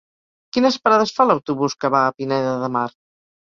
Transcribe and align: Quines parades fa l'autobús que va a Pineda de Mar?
Quines 0.55 0.77
parades 0.85 1.13
fa 1.19 1.27
l'autobús 1.33 1.77
que 1.85 1.93
va 1.99 2.03
a 2.09 2.17
Pineda 2.19 2.59
de 2.65 2.73
Mar? 2.79 2.85